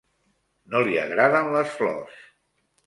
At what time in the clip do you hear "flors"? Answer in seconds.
1.79-2.21